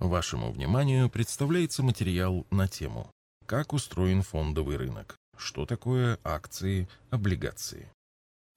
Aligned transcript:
Вашему 0.00 0.50
вниманию 0.50 1.10
представляется 1.10 1.82
материал 1.82 2.46
на 2.50 2.66
тему 2.66 3.10
«Как 3.44 3.74
устроен 3.74 4.22
фондовый 4.22 4.78
рынок? 4.78 5.14
Что 5.36 5.66
такое 5.66 6.18
акции, 6.24 6.88
облигации?» 7.10 7.92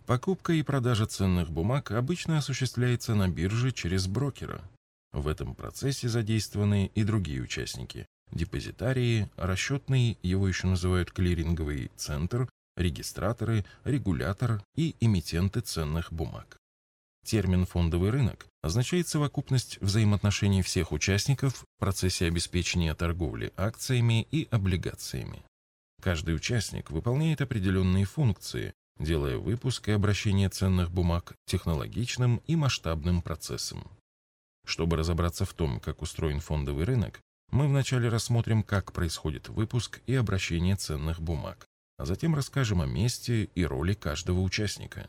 Покупка 0.06 0.54
и 0.54 0.64
продажа 0.64 1.06
ценных 1.06 1.52
бумаг 1.52 1.92
обычно 1.92 2.38
осуществляется 2.38 3.14
на 3.14 3.28
бирже 3.28 3.74
через 3.74 4.08
брокера. 4.08 4.64
В 5.12 5.28
этом 5.28 5.54
процессе 5.54 6.08
задействованы 6.08 6.90
и 6.96 7.04
другие 7.04 7.42
участники– 7.42 8.06
депозитарии, 8.32 9.30
расчетный, 9.36 10.18
его 10.24 10.48
еще 10.48 10.68
называют 10.68 11.12
клиринговый 11.12 11.92
центр, 11.98 12.48
регистраторы, 12.78 13.66
регулятор 13.84 14.64
и 14.78 14.96
эмитенты 15.02 15.60
ценных 15.60 16.14
бумаг. 16.14 16.58
Термин 17.24 17.66
«фондовый 17.66 18.10
рынок» 18.10 18.46
означает 18.62 19.08
совокупность 19.08 19.80
взаимоотношений 19.82 20.62
всех 20.62 20.92
участников 20.92 21.56
в 21.56 21.80
процессе 21.80 22.28
обеспечения 22.28 22.94
торговли 22.94 23.54
акциями 23.56 24.28
и 24.30 24.48
облигациями. 24.52 25.44
Каждый 26.02 26.36
участник 26.36 26.92
выполняет 26.92 27.42
определенные 27.42 28.04
функции, 28.04 28.74
делая 29.00 29.38
выпуск 29.38 29.88
и 29.88 29.94
обращение 29.94 30.50
ценных 30.50 30.92
бумаг 30.92 31.34
технологичным 31.46 32.42
и 32.46 32.58
масштабным 32.58 33.22
процессом. 33.22 33.90
Чтобы 34.66 34.98
разобраться 34.98 35.46
в 35.46 35.54
том, 35.54 35.80
как 35.80 36.02
устроен 36.02 36.42
фондовый 36.42 36.86
рынок, 36.86 37.22
мы 37.52 37.68
вначале 37.68 38.10
рассмотрим, 38.10 38.64
как 38.64 38.92
происходит 38.92 39.48
выпуск 39.48 40.02
и 40.08 40.16
обращение 40.16 40.76
ценных 40.76 41.22
бумаг, 41.22 41.66
а 41.98 42.06
затем 42.06 42.36
расскажем 42.36 42.82
о 42.82 42.86
месте 42.86 43.46
и 43.56 43.66
роли 43.66 43.94
каждого 43.94 44.42
участника. 44.42 45.08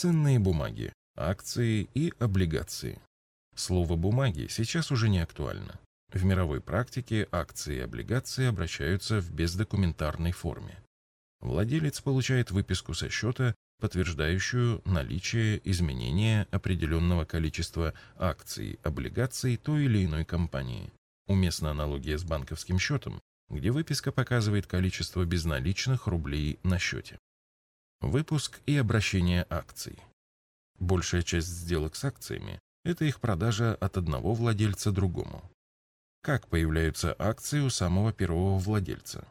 Ценные 0.00 0.38
бумаги, 0.38 0.94
акции 1.14 1.90
и 1.92 2.14
облигации. 2.18 2.98
Слово 3.54 3.96
«бумаги» 3.96 4.46
сейчас 4.48 4.90
уже 4.90 5.10
не 5.10 5.18
актуально. 5.18 5.78
В 6.10 6.24
мировой 6.24 6.62
практике 6.62 7.28
акции 7.30 7.76
и 7.76 7.80
облигации 7.80 8.46
обращаются 8.46 9.20
в 9.20 9.30
бездокументарной 9.30 10.32
форме. 10.32 10.82
Владелец 11.40 12.00
получает 12.00 12.50
выписку 12.50 12.94
со 12.94 13.10
счета, 13.10 13.54
подтверждающую 13.78 14.80
наличие 14.86 15.60
изменения 15.70 16.48
определенного 16.50 17.26
количества 17.26 17.92
акций, 18.16 18.80
облигаций 18.82 19.58
той 19.58 19.84
или 19.84 20.06
иной 20.06 20.24
компании. 20.24 20.90
Уместна 21.26 21.72
аналогия 21.72 22.16
с 22.16 22.24
банковским 22.24 22.78
счетом, 22.78 23.20
где 23.50 23.70
выписка 23.70 24.12
показывает 24.12 24.66
количество 24.66 25.26
безналичных 25.26 26.06
рублей 26.06 26.58
на 26.62 26.78
счете. 26.78 27.18
Выпуск 28.00 28.60
и 28.66 28.76
обращение 28.76 29.46
акций. 29.50 29.98
Большая 30.78 31.22
часть 31.22 31.48
сделок 31.48 31.96
с 31.96 32.04
акциями– 32.04 32.58
это 32.84 33.04
их 33.04 33.20
продажа 33.20 33.74
от 33.74 33.98
одного 33.98 34.32
владельца 34.32 34.90
другому. 34.90 35.42
Как 36.22 36.48
появляются 36.48 37.14
акции 37.18 37.60
у 37.60 37.68
самого 37.68 38.12
первого 38.12 38.58
владельца? 38.58 39.26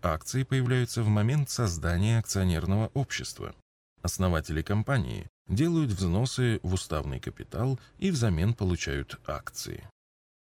Акции 0.00 0.44
появляются 0.44 1.02
в 1.02 1.08
момент 1.08 1.50
создания 1.50 2.18
акционерного 2.18 2.88
общества. 2.94 3.54
Основатели 4.02 4.62
компании 4.62 5.28
делают 5.48 5.90
взносы 5.90 6.60
в 6.62 6.74
уставный 6.74 7.20
капитал 7.20 7.80
и 7.98 8.10
взамен 8.10 8.54
получают 8.54 9.18
акции. 9.26 9.88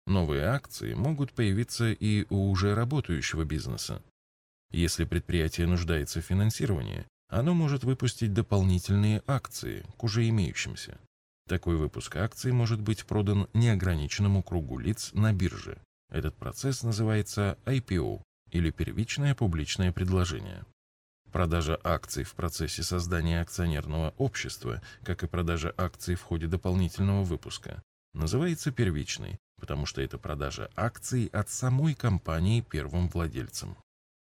Новые 0.08 0.46
акции 0.46 0.94
могут 0.94 1.32
появиться 1.32 1.92
и 1.92 2.26
у 2.30 2.50
уже 2.50 2.76
работающего 2.76 3.46
бизнеса. 3.46 4.02
Если 4.72 5.06
предприятие 5.06 5.68
нуждается 5.68 6.22
в 6.22 6.26
финансировании, 6.26 7.06
оно 7.32 7.54
может 7.54 7.84
выпустить 7.84 8.34
дополнительные 8.34 9.24
акции 9.26 9.86
к 9.98 10.04
уже 10.04 10.28
имеющимся. 10.28 11.00
Такой 11.48 11.78
выпуск 11.78 12.18
акций 12.18 12.52
может 12.52 12.82
быть 12.82 13.06
продан 13.06 13.48
неограниченному 13.54 14.44
кругу 14.44 14.78
лиц 14.78 15.12
на 15.14 15.34
бирже. 15.34 15.82
Этот 16.10 16.36
процесс 16.36 16.84
называется 16.84 17.58
IPO 17.66 18.22
или 18.52 18.70
первичное 18.70 19.34
публичное 19.34 19.94
предложение. 19.94 20.66
Продажа 21.32 21.80
акций 21.82 22.26
в 22.26 22.36
процессе 22.36 22.84
создания 22.84 23.40
акционерного 23.40 24.14
общества, 24.18 24.82
как 25.04 25.24
и 25.24 25.28
продажа 25.28 25.74
акций 25.78 26.16
в 26.16 26.24
ходе 26.24 26.48
дополнительного 26.48 27.24
выпуска, 27.24 27.82
называется 28.14 28.72
первичной, 28.72 29.40
потому 29.58 29.86
что 29.86 30.02
это 30.02 30.18
продажа 30.18 30.70
акций 30.76 31.28
от 31.28 31.50
самой 31.50 31.94
компании 31.94 32.60
первым 32.60 33.08
владельцам. 33.08 33.78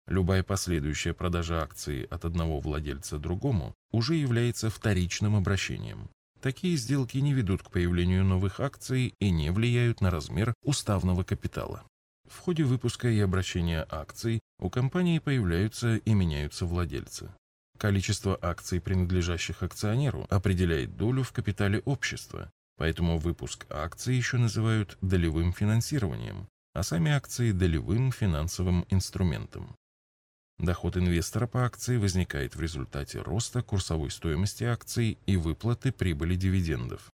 Любая 0.09 0.41
последующая 0.41 1.13
продажа 1.13 1.61
акции 1.61 2.07
от 2.09 2.25
одного 2.25 2.59
владельца 2.59 3.19
другому 3.19 3.75
уже 3.91 4.15
является 4.15 4.71
вторичным 4.71 5.35
обращением. 5.35 6.09
Такие 6.41 6.77
сделки 6.77 7.19
не 7.19 7.31
ведут 7.31 7.61
к 7.61 7.69
появлению 7.69 8.25
новых 8.25 8.59
акций 8.59 9.13
и 9.19 9.29
не 9.29 9.51
влияют 9.51 10.01
на 10.01 10.09
размер 10.09 10.55
уставного 10.63 11.23
капитала. 11.23 11.83
В 12.27 12.39
ходе 12.39 12.63
выпуска 12.63 13.07
и 13.07 13.19
обращения 13.19 13.85
акций 13.87 14.39
у 14.59 14.71
компании 14.71 15.19
появляются 15.19 15.97
и 15.97 16.13
меняются 16.15 16.65
владельцы. 16.65 17.31
Количество 17.77 18.35
акций, 18.41 18.81
принадлежащих 18.81 19.61
акционеру, 19.61 20.25
определяет 20.31 20.97
долю 20.97 21.21
в 21.21 21.31
капитале 21.31 21.81
общества, 21.85 22.49
поэтому 22.77 23.19
выпуск 23.19 23.67
акций 23.69 24.15
еще 24.15 24.37
называют 24.37 24.97
долевым 25.01 25.53
финансированием, 25.53 26.47
а 26.73 26.81
сами 26.81 27.11
акции– 27.11 27.51
долевым 27.53 28.11
финансовым 28.11 28.87
инструментом. 28.89 29.75
Доход 30.59 30.97
инвестора 30.97 31.47
по 31.47 31.65
акции 31.65 31.95
возникает 31.95 32.55
в 32.55 32.61
результате 32.61 33.21
роста 33.21 33.61
курсовой 33.61 34.11
стоимости 34.11 34.65
акций 34.65 35.17
и 35.25 35.37
выплаты 35.37 35.93
прибыли 35.93 36.35
дивидендов. 36.35 37.09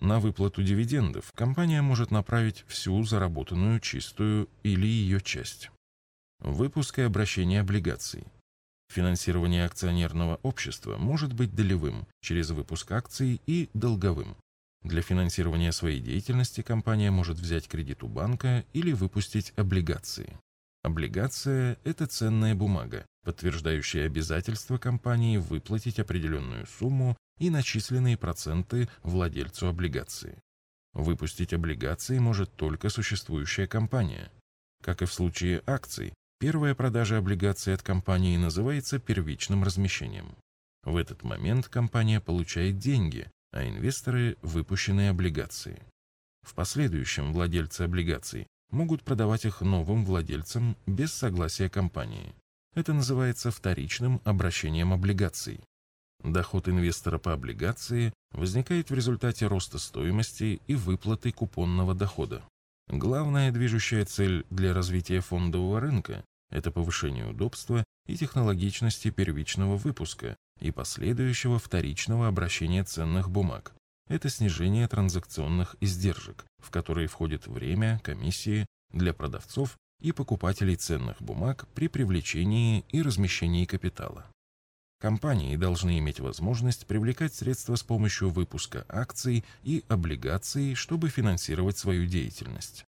На 0.00 0.18
выплату 0.18 0.60
дивидендов 0.62 1.30
компания 1.32 1.82
может 1.82 2.10
направить 2.10 2.64
всю 2.66 3.00
заработанную 3.04 3.78
чистую 3.78 4.48
или 4.64 4.88
ее 4.88 5.20
часть. 5.20 5.70
Выпуск 6.40 6.98
и 6.98 7.02
обращение 7.02 7.60
облигаций. 7.60 8.24
Финансирование 8.92 9.64
акционерного 9.64 10.40
общества 10.42 10.96
может 10.98 11.32
быть 11.32 11.54
долевым 11.54 12.08
через 12.20 12.50
выпуск 12.50 12.90
акций 12.90 13.40
и 13.46 13.70
долговым. 13.72 14.36
Для 14.82 15.00
финансирования 15.00 15.70
своей 15.70 16.00
деятельности 16.00 16.60
компания 16.60 17.12
может 17.12 17.38
взять 17.38 17.68
кредит 17.68 18.02
у 18.02 18.08
банка 18.08 18.64
или 18.72 18.92
выпустить 18.92 19.52
облигации. 19.56 20.38
Облигация– 20.84 21.78
это 21.84 22.06
ценная 22.06 22.54
бумага, 22.54 23.06
подтверждающая 23.24 24.04
обязательство 24.04 24.76
компании 24.76 25.38
выплатить 25.38 25.98
определенную 25.98 26.66
сумму 26.66 27.16
и 27.38 27.48
начисленные 27.48 28.18
проценты 28.18 28.90
владельцу 29.02 29.68
облигации. 29.68 30.38
Выпустить 30.92 31.54
облигации 31.54 32.18
может 32.18 32.54
только 32.54 32.90
существующая 32.90 33.66
компания. 33.66 34.30
Как 34.82 35.00
и 35.00 35.06
в 35.06 35.12
случае 35.14 35.62
акций, 35.66 36.12
первая 36.38 36.74
продажа 36.74 37.16
облигаций 37.16 37.72
от 37.72 37.82
компании 37.82 38.36
называется 38.36 38.98
первичным 38.98 39.64
размещением. 39.64 40.36
В 40.82 40.98
этот 40.98 41.22
момент 41.22 41.66
компания 41.68 42.20
получает 42.20 42.76
деньги, 42.76 43.26
а 43.52 43.66
инвесторы– 43.66 44.36
выпущенные 44.42 45.08
облигации. 45.08 45.82
В 46.42 46.52
последующем 46.54 47.32
владельцы 47.32 47.80
облигаций 47.80 48.46
могут 48.70 49.02
продавать 49.02 49.44
их 49.44 49.60
новым 49.60 50.04
владельцам 50.04 50.76
без 50.86 51.12
согласия 51.12 51.68
компании. 51.68 52.34
Это 52.74 52.92
называется 52.92 53.50
вторичным 53.50 54.20
обращением 54.24 54.92
облигаций. 54.92 55.60
Доход 56.22 56.68
инвестора 56.68 57.18
по 57.18 57.32
облигации 57.32 58.12
возникает 58.32 58.90
в 58.90 58.94
результате 58.94 59.46
роста 59.46 59.78
стоимости 59.78 60.60
и 60.66 60.74
выплаты 60.74 61.30
купонного 61.32 61.94
дохода. 61.94 62.42
Главная 62.88 63.52
движущая 63.52 64.04
цель 64.04 64.44
для 64.50 64.74
развития 64.74 65.20
фондового 65.20 65.80
рынка– 65.80 66.24
это 66.50 66.70
повышение 66.70 67.26
удобства 67.26 67.84
и 68.06 68.16
технологичности 68.16 69.10
первичного 69.10 69.76
выпуска 69.76 70.36
и 70.60 70.70
последующего 70.70 71.58
вторичного 71.58 72.28
обращения 72.28 72.84
ценных 72.84 73.30
бумаг, 73.30 73.74
это 74.08 74.28
снижение 74.28 74.86
транзакционных 74.88 75.76
издержек, 75.80 76.44
в 76.58 76.70
которые 76.70 77.08
входит 77.08 77.46
время, 77.46 78.00
комиссии 78.02 78.66
для 78.92 79.12
продавцов 79.12 79.76
и 80.00 80.12
покупателей 80.12 80.76
ценных 80.76 81.20
бумаг 81.22 81.66
при 81.74 81.88
привлечении 81.88 82.84
и 82.90 83.02
размещении 83.02 83.64
капитала. 83.64 84.26
Компании 85.00 85.56
должны 85.56 85.98
иметь 85.98 86.20
возможность 86.20 86.86
привлекать 86.86 87.34
средства 87.34 87.74
с 87.76 87.82
помощью 87.82 88.30
выпуска 88.30 88.86
акций 88.88 89.44
и 89.62 89.84
облигаций, 89.88 90.74
чтобы 90.74 91.08
финансировать 91.08 91.76
свою 91.76 92.06
деятельность. 92.06 92.84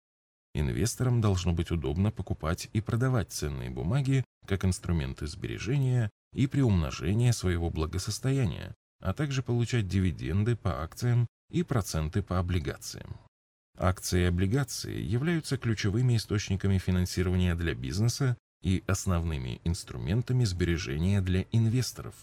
Инвесторам 0.55 1.21
должно 1.21 1.53
быть 1.53 1.73
удобно 1.73 2.13
покупать 2.13 2.69
и 2.73 2.81
продавать 2.81 3.33
ценные 3.33 3.71
бумаги 3.71 4.25
как 4.47 4.65
инструменты 4.65 5.27
сбережения 5.27 6.11
и 6.33 6.47
приумножения 6.47 7.33
своего 7.33 7.71
благосостояния, 7.71 8.75
а 9.05 9.13
также 9.13 9.43
получать 9.43 9.87
дивиденды 9.87 10.57
по 10.57 10.83
акциям 10.83 11.27
и 11.51 11.63
проценты 11.63 12.23
по 12.23 12.39
облигациям. 12.39 13.21
Акции 13.77 14.23
и 14.23 14.27
облигации 14.27 14.99
являются 14.99 15.59
ключевыми 15.59 16.17
источниками 16.17 16.79
финансирования 16.79 17.55
для 17.55 17.75
бизнеса 17.75 18.39
и 18.63 18.83
основными 18.87 19.61
инструментами 19.65 20.45
сбережения 20.45 21.21
для 21.21 21.45
инвесторов. 21.53 22.15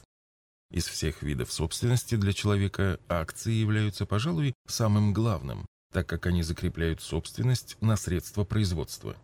Из 0.72 0.88
всех 0.88 1.22
видов 1.22 1.52
собственности 1.52 2.16
для 2.16 2.34
человека 2.34 3.00
акции 3.08 3.52
являются, 3.52 4.08
пожалуй, 4.08 4.56
самым 4.68 5.14
главным, 5.14 5.68
так 5.94 6.08
как 6.08 6.26
они 6.26 6.42
закрепляют 6.42 7.02
собственность 7.02 7.78
на 7.82 7.96
средства 7.96 8.44
производства. 8.44 9.16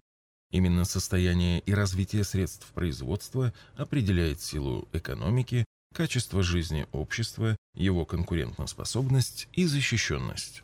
Именно 0.51 0.85
состояние 0.85 1.61
и 1.61 1.73
развитие 1.73 2.23
средств 2.23 2.67
производства 2.73 3.51
определяет 3.75 4.41
силу 4.41 4.87
экономики, 4.93 5.65
качество 5.93 6.43
жизни 6.43 6.87
общества, 6.91 7.55
его 7.73 8.05
конкурентоспособность 8.05 9.47
и 9.53 9.65
защищенность. 9.65 10.63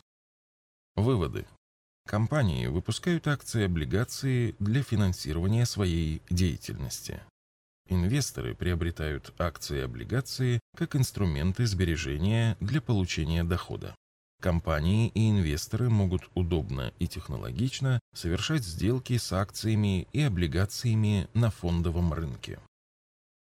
Выводы. 0.96 1.46
Компании 2.06 2.66
выпускают 2.66 3.26
акции 3.26 3.64
облигации 3.64 4.54
для 4.58 4.82
финансирования 4.82 5.66
своей 5.66 6.22
деятельности. 6.30 7.20
Инвесторы 7.88 8.54
приобретают 8.54 9.34
акции 9.38 9.82
облигации 9.82 10.60
как 10.76 10.96
инструменты 10.96 11.66
сбережения 11.66 12.56
для 12.60 12.80
получения 12.80 13.44
дохода. 13.44 13.94
Компании 14.40 15.08
и 15.08 15.30
инвесторы 15.30 15.88
могут 15.88 16.30
удобно 16.34 16.92
и 16.98 17.08
технологично 17.08 18.00
совершать 18.14 18.64
сделки 18.64 19.16
с 19.16 19.32
акциями 19.32 20.06
и 20.12 20.20
облигациями 20.20 21.28
на 21.34 21.50
фондовом 21.50 22.12
рынке. 22.12 22.58